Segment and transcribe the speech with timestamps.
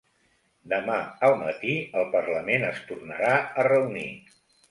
[0.71, 0.95] Demà
[1.27, 3.31] al matí el parlament es tornarà
[3.65, 4.09] a reunir